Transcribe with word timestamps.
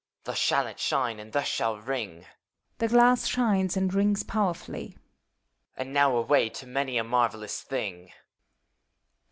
Thus 0.23 0.39
shall 0.39 0.65
it 0.65 0.79
shine, 0.79 1.19
and 1.19 1.31
thus 1.31 1.45
shall 1.47 1.77
ring 1.77 2.23
I 2.23 2.27
{The 2.79 2.87
glass 2.87 3.27
shines 3.27 3.77
and 3.77 3.93
rings 3.93 4.23
powerfully.) 4.23 4.97
And 5.77 5.93
now, 5.93 6.15
away 6.15 6.49
to 6.49 6.65
many 6.65 6.97
a 6.97 7.03
marvellous 7.03 7.61
thing! 7.61 8.11